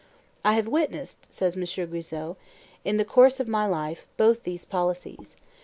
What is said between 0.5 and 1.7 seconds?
have witnessed," says M.